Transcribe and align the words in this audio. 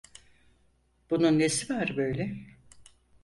Bunun 1.09 1.39
nesi 1.39 1.73
var 1.73 1.97
böyle? 1.97 2.35